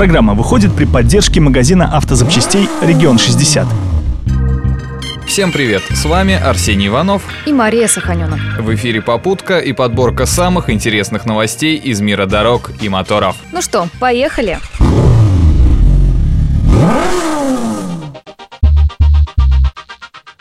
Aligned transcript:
Программа 0.00 0.32
выходит 0.32 0.74
при 0.74 0.86
поддержке 0.86 1.40
магазина 1.40 1.94
автозапчастей 1.94 2.70
«Регион 2.80 3.16
60». 3.16 3.66
Всем 5.26 5.52
привет! 5.52 5.82
С 5.90 6.06
вами 6.06 6.32
Арсений 6.32 6.86
Иванов 6.86 7.22
и 7.44 7.52
Мария 7.52 7.86
Саханенок. 7.86 8.38
В 8.58 8.74
эфире 8.74 9.02
«Попутка» 9.02 9.58
и 9.58 9.74
подборка 9.74 10.24
самых 10.24 10.70
интересных 10.70 11.26
новостей 11.26 11.76
из 11.76 12.00
мира 12.00 12.24
дорог 12.24 12.70
и 12.80 12.88
моторов. 12.88 13.36
Ну 13.52 13.60
что, 13.60 13.88
поехали! 14.00 14.58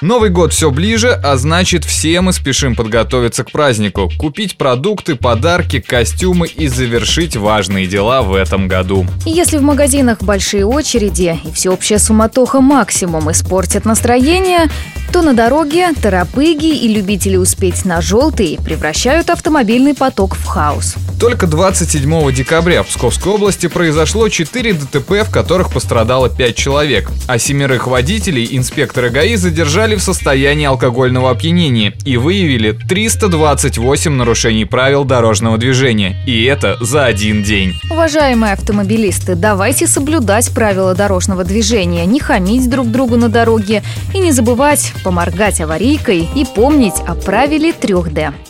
Новый 0.00 0.30
год 0.30 0.52
все 0.52 0.70
ближе, 0.70 1.10
а 1.10 1.36
значит 1.36 1.84
все 1.84 2.20
мы 2.20 2.32
спешим 2.32 2.76
подготовиться 2.76 3.42
к 3.42 3.50
празднику, 3.50 4.08
купить 4.16 4.56
продукты, 4.56 5.16
подарки, 5.16 5.80
костюмы 5.80 6.46
и 6.46 6.68
завершить 6.68 7.34
важные 7.34 7.88
дела 7.88 8.22
в 8.22 8.36
этом 8.36 8.68
году. 8.68 9.06
Если 9.26 9.58
в 9.58 9.62
магазинах 9.62 10.22
большие 10.22 10.64
очереди 10.64 11.40
и 11.44 11.52
всеобщая 11.52 11.98
суматоха 11.98 12.60
максимум 12.60 13.32
испортят 13.32 13.84
настроение, 13.84 14.68
то 15.12 15.22
на 15.22 15.34
дороге 15.34 15.92
торопыги 16.00 16.76
и 16.76 16.88
любители 16.88 17.36
успеть 17.36 17.84
на 17.84 18.00
желтый 18.00 18.58
превращают 18.64 19.30
автомобильный 19.30 19.94
поток 19.94 20.34
в 20.34 20.44
хаос. 20.44 20.96
Только 21.18 21.48
27 21.48 22.32
декабря 22.32 22.84
в 22.84 22.86
Псковской 22.86 23.32
области 23.32 23.66
произошло 23.66 24.28
4 24.28 24.72
ДТП, 24.72 25.24
в 25.26 25.30
которых 25.30 25.72
пострадало 25.72 26.28
5 26.28 26.54
человек, 26.54 27.10
а 27.26 27.38
семерых 27.38 27.88
водителей 27.88 28.46
инспекторы 28.52 29.10
ГАИ 29.10 29.34
задержали 29.34 29.96
в 29.96 30.02
состоянии 30.02 30.66
алкогольного 30.66 31.30
опьянения 31.32 31.92
и 32.04 32.16
выявили 32.16 32.70
328 32.70 34.12
нарушений 34.12 34.64
правил 34.64 35.04
дорожного 35.04 35.58
движения. 35.58 36.22
И 36.24 36.44
это 36.44 36.76
за 36.80 37.06
один 37.06 37.42
день. 37.42 37.74
Уважаемые 37.90 38.52
автомобилисты, 38.52 39.34
давайте 39.34 39.88
соблюдать 39.88 40.50
правила 40.50 40.94
дорожного 40.94 41.42
движения, 41.42 42.06
не 42.06 42.20
хамить 42.20 42.70
друг 42.70 42.92
другу 42.92 43.16
на 43.16 43.28
дороге 43.28 43.82
и 44.14 44.18
не 44.18 44.30
забывать 44.30 44.92
поморгать 45.02 45.60
аварийкой 45.60 46.28
и 46.34 46.44
помнить 46.44 47.00
о 47.06 47.14
правиле 47.14 47.70
3D. 47.70 48.47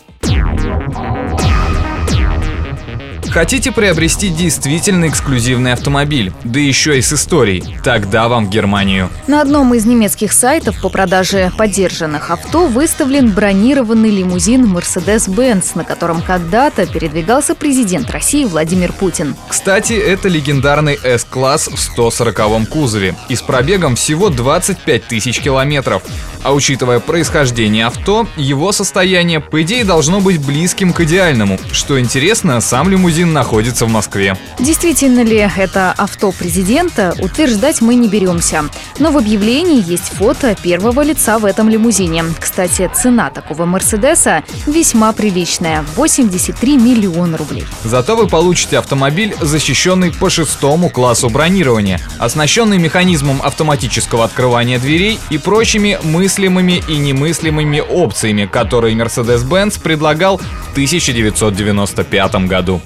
Хотите 3.39 3.71
приобрести 3.71 4.31
действительно 4.31 5.07
эксклюзивный 5.07 5.73
автомобиль, 5.73 6.33
да 6.43 6.59
еще 6.59 6.99
и 6.99 7.01
с 7.01 7.13
историей? 7.13 7.77
Тогда 7.85 8.29
вам 8.29 8.47
в 8.47 8.51
Германию. 8.51 9.11
На 9.29 9.41
одном 9.41 9.73
из 9.75 9.87
немецких 9.87 10.33
сайтов 10.33 10.81
по 10.83 10.89
продаже 10.89 11.53
поддержанных 11.57 12.33
авто 12.33 12.67
выставлен 12.67 13.31
бронированный 13.31 14.11
лимузин 14.11 14.77
Mercedes-Benz, 14.77 15.77
на 15.77 15.85
котором 15.85 16.21
когда-то 16.21 16.85
передвигался 16.87 17.55
президент 17.55 18.11
России 18.11 18.45
Владимир 18.45 18.93
Путин. 18.93 19.37
Кстати, 19.47 19.93
это 19.93 20.27
легендарный 20.27 20.99
S-класс 21.01 21.69
в 21.69 21.79
140 21.79 22.69
кузове 22.69 23.15
и 23.29 23.37
с 23.37 23.43
пробегом 23.43 23.95
всего 23.95 24.31
25 24.31 25.05
тысяч 25.05 25.39
километров. 25.39 26.03
А 26.43 26.53
учитывая 26.53 26.99
происхождение 26.99 27.87
авто, 27.87 28.27
его 28.37 28.73
состояние, 28.73 29.41
по 29.41 29.63
идее, 29.63 29.85
должно 29.85 30.21
быть 30.21 30.45
близким 30.45 30.93
к 30.93 31.01
идеальному. 31.01 31.59
Что 31.73 32.01
интересно, 32.01 32.61
сам 32.61 32.89
лимузин 32.89 33.28
находится 33.33 33.87
в 33.87 33.89
Москве. 33.89 34.37
Действительно 34.59 35.23
ли 35.23 35.37
это 35.57 35.93
авто 35.97 36.31
президента, 36.31 37.15
утверждать 37.19 37.81
мы 37.81 37.95
не 37.95 38.09
беремся. 38.09 38.65
Но 38.99 39.11
в 39.11 39.17
объявлении 39.19 39.83
есть 39.85 40.11
фото 40.11 40.55
первого 40.63 41.03
лица 41.03 41.39
в 41.39 41.45
этом 41.45 41.69
лимузине. 41.69 42.25
Кстати, 42.39 42.91
цена 42.95 43.31
такого 43.31 43.65
Мерседеса 43.65 44.45
весьма 44.67 45.13
приличная– 45.13 45.85
83 45.97 46.77
миллиона 46.77 47.37
рублей. 47.37 47.65
Зато 47.85 48.17
вы 48.17 48.29
получите 48.29 48.79
автомобиль, 48.79 49.35
защищенный 49.41 50.13
по 50.13 50.31
шестому 50.31 50.89
классу 50.91 51.29
бронирования, 51.31 52.01
оснащенный 52.19 52.79
механизмом 52.79 53.41
автоматического 53.43 54.25
открывания 54.25 54.79
дверей 54.79 55.19
и 55.31 55.39
прочими 55.39 55.99
мы 56.05 56.29
мыслимыми 56.29 56.83
и 56.89 56.99
немыслимыми 56.99 57.81
опциями, 57.81 58.45
которые 58.45 58.95
Mercedes-Benz 58.95 59.81
предлагал 59.81 60.39
в 60.39 60.73
1995 60.73 62.35
году. 62.47 62.83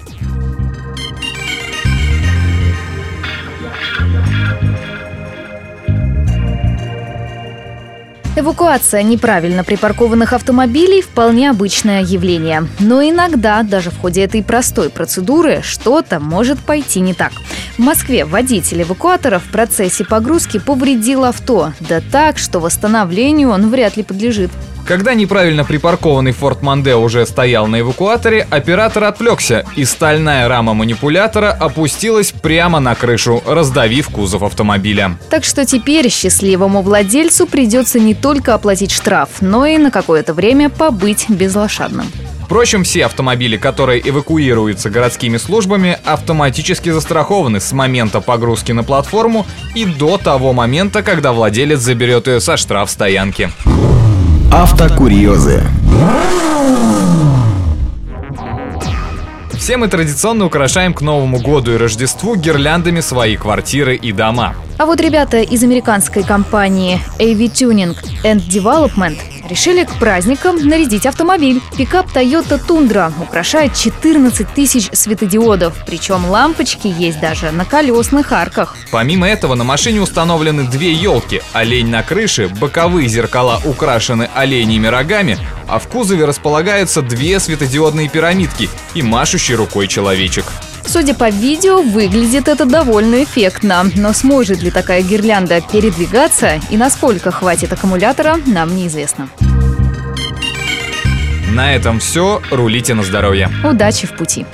Эвакуация 8.35 9.03
неправильно 9.03 9.63
припаркованных 9.63 10.33
автомобилей– 10.33 11.03
вполне 11.03 11.51
обычное 11.51 12.03
явление. 12.03 12.67
Но 12.79 13.03
иногда, 13.03 13.63
даже 13.63 13.91
в 13.91 13.99
ходе 13.99 14.23
этой 14.23 14.43
простой 14.43 14.89
процедуры, 14.89 15.61
что-то 15.63 16.19
может 16.19 16.59
пойти 16.59 17.01
не 17.01 17.13
так. 17.13 17.33
В 17.77 17.81
Москве 17.81 18.25
водитель 18.25 18.85
эвакуатора 18.85 19.39
в 19.39 19.45
процессе 19.51 20.07
погрузки 20.07 20.59
повредил 20.59 21.27
авто, 21.27 21.75
да 21.81 22.01
так, 22.01 22.39
что 22.39 22.59
восстановлению 22.59 23.51
он 23.51 23.69
вряд 23.69 23.99
ли 23.99 24.03
подлежит. 24.03 24.51
Когда 24.87 25.15
неправильно 25.15 25.65
припаркованный 25.65 26.33
Ford 26.33 26.61
Mondeo 26.61 26.97
уже 26.97 27.25
стоял 27.25 27.67
на 27.67 27.81
эвакуаторе, 27.81 28.47
оператор 28.51 29.05
отвлекся, 29.05 29.65
и 29.77 29.85
стальная 29.85 30.49
рама 30.49 30.75
манипулятора 30.75 31.51
опустилась 31.51 32.33
прямо 32.33 32.81
на 32.81 32.95
крышу, 32.95 33.43
раздавив 33.47 34.09
кузов 34.09 34.43
автомобиля. 34.43 35.17
Так 35.31 35.45
что 35.45 35.65
теперь 35.65 36.11
счастливому 36.11 36.83
владельцу 36.83 37.47
придется 37.47 38.01
не 38.01 38.15
только 38.15 38.55
оплатить 38.55 38.91
штраф, 38.91 39.41
но 39.41 39.67
и 39.67 39.79
на 39.79 39.91
какое-то 39.91 40.35
время 40.35 40.69
побыть 40.69 41.27
безлошадным. 41.29 42.07
Впрочем, 42.45 42.85
все 42.85 43.07
автомобили, 43.07 43.57
которые 43.57 44.07
эвакуируются 44.07 44.91
городскими 44.91 45.39
службами, 45.39 45.97
автоматически 46.05 46.91
застрахованы 46.91 47.61
с 47.61 47.73
момента 47.73 48.21
погрузки 48.21 48.73
на 48.73 48.85
платформу 48.85 49.47
и 49.75 49.87
до 49.87 50.19
того 50.19 50.53
момента, 50.53 51.03
когда 51.03 51.33
владелец 51.33 51.79
заберет 51.79 52.27
ее 52.27 52.41
со 52.41 52.59
штраф 52.59 52.91
стоянки. 52.91 53.51
Автокурьезы. 54.55 55.63
Все 59.57 59.79
мы 59.79 59.89
традиционно 59.89 60.45
украшаем 60.45 60.93
к 60.93 61.01
Новому 61.01 61.41
году 61.41 61.73
и 61.73 61.77
Рождеству 61.79 62.37
гирляндами 62.37 63.01
свои 63.01 63.37
квартиры 63.37 63.97
и 63.97 64.13
дома. 64.13 64.55
А 64.77 64.85
вот 64.85 65.01
ребята 65.01 65.41
из 65.41 65.63
американской 65.63 66.23
компании 66.23 67.01
AV 67.19 67.51
Tuning 67.51 67.97
and 68.25 68.47
Development 68.47 69.17
решили 69.49 69.85
к 69.85 69.93
праздникам 69.99 70.57
нарядить 70.57 71.07
автомобиль. 71.07 71.61
Пикап 71.77 72.07
Toyota 72.15 72.61
Tundra 72.65 73.13
украшает 73.23 73.75
14 73.75 74.49
тысяч 74.55 74.89
светодиодов, 74.93 75.75
причем 75.87 76.27
лампочки 76.27 76.87
есть 76.87 77.21
даже 77.21 77.51
на 77.51 77.65
колесных 77.65 78.33
арках. 78.33 78.77
Помимо 78.91 79.29
этого 79.29 79.55
на 79.55 79.65
машине 79.65 80.01
установлены 80.01 80.65
две 80.65 80.93
елки, 80.93 81.43
олень 81.53 81.89
на 81.89 82.03
крыше, 82.03 82.49
боковые 82.49 83.09
зеркала 83.09 83.61
украшены 83.65 84.29
оленями 84.35 84.87
рогами, 84.87 85.39
а 85.69 85.79
в 85.79 85.89
кузове 85.89 86.25
располагаются 86.25 87.03
две 87.03 87.41
светодиодные 87.41 88.09
пирамидки 88.09 88.69
и 88.95 89.03
машущий 89.03 89.55
рукой 89.55 89.89
человечек. 89.89 90.45
Судя 90.87 91.15
по 91.15 91.29
видео, 91.31 91.83
выглядит 91.83 92.49
это 92.49 92.65
довольно 92.65 93.23
эффектно. 93.23 93.85
Но 93.97 94.13
сможет 94.13 94.63
ли 94.63 94.71
такая 94.71 95.03
гирлянда 95.03 95.61
передвигаться 95.61 96.61
и 96.71 96.77
насколько 96.77 97.31
хватит 97.31 97.73
аккумулятора, 97.73 98.39
нам 98.47 98.75
неизвестно. 98.77 99.29
На 101.51 101.75
этом 101.75 101.99
все. 101.99 102.41
Рулите 102.51 102.95
на 102.95 103.03
здоровье. 103.03 103.51
Удачи 103.63 104.07
в 104.07 104.17
пути. 104.17 104.47